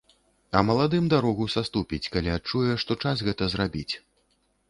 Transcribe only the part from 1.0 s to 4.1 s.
дарогу саступіць, калі адчуе, што час гэта зрабіць.